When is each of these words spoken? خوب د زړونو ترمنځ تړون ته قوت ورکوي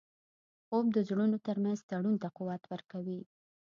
خوب 0.65 0.85
د 0.95 0.97
زړونو 1.07 1.37
ترمنځ 1.47 1.79
تړون 1.89 2.15
ته 2.23 2.27
قوت 2.37 2.63
ورکوي 2.71 3.21